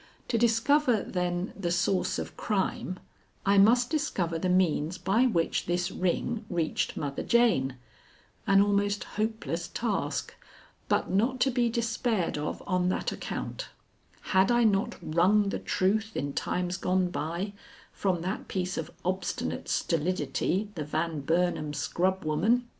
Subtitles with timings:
[0.29, 2.97] To discover, then, the source of crime,
[3.45, 7.75] I must discover the means by which this ring reached Mother Jane
[8.47, 10.33] an almost hopeless task,
[10.89, 13.67] but not to be despaired of on that account:
[14.33, 17.53] had I not wrung the truth in times gone by
[17.93, 22.67] from that piece of obstinate stolidity the Van Burnam scrub woman?